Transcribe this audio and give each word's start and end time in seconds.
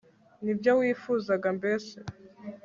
nibyo 0.43 0.71
wifuzaga, 0.79 1.47
mbese 1.57 1.97